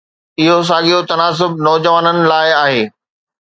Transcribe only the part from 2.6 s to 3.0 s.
آهي.